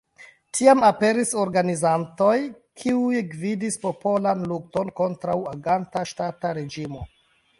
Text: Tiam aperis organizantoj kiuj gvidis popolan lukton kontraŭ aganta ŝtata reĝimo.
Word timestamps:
Tiam 0.57 0.79
aperis 0.85 1.33
organizantoj 1.41 2.31
kiuj 2.83 3.21
gvidis 3.35 3.77
popolan 3.85 4.41
lukton 4.53 4.91
kontraŭ 5.01 5.37
aganta 5.55 6.07
ŝtata 6.13 6.55
reĝimo. 6.61 7.07